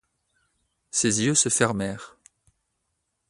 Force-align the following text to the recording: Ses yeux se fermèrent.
Ses 0.89 1.21
yeux 1.21 1.35
se 1.35 1.49
fermèrent. 1.49 2.17